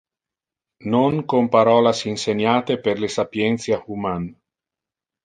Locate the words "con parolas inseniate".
1.29-2.73